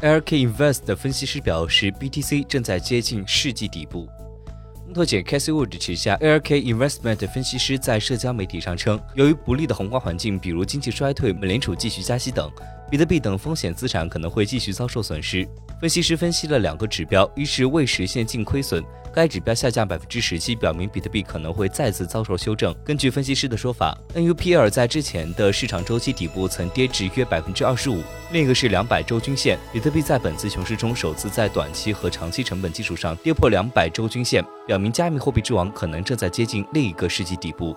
[0.00, 4.08] ARK Invest 的分析师表示，BTC 正在接近世纪底部。
[4.86, 12.48] 木头姐 Cassie Wood 旗下 ARK Investment 分析师在社交媒体上称，由于不利的宏观环境，比如经济衰退、美联储继续加息等，
[12.88, 15.44] 比特币等风险资产可能会继续遭受损失。
[15.80, 18.84] 分析师分析了两个指标，一是未实现净亏损，
[19.14, 22.74] 该指标下降百分之十七，表明比特币可能会再次遭受修正。
[22.84, 28.02] 根据分析师的说法，NUPR 在之前的市场周期底部曾跌至约百分之二十五。
[28.32, 37.76] 另一个是两百周均线，比特币在本次熊市中首次在短期和长期成本基础上跌破两百周均线，表明加密货币之王可能正在接近另一个世纪底部。